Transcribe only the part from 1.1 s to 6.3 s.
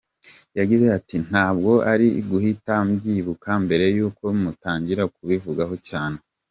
“Ntabwo nari guhita mbyibuka mbere y’uko mutangira kubivugaho cyane.